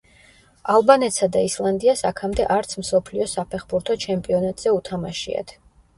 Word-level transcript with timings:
ალბანეთსა 0.75 1.27
და 1.35 1.43
ისლანდიას 1.49 2.01
აქამდე 2.11 2.47
არც 2.55 2.73
მსოფლიო 2.85 3.27
საფეხბურთო 3.35 3.99
ჩემპიონატზე 4.07 4.75
უთამაშიათ. 4.81 5.55